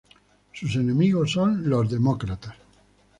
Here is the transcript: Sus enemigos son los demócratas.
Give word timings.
Sus 0.51 0.77
enemigos 0.77 1.31
son 1.31 1.69
los 1.69 1.87
demócratas. 1.91 2.55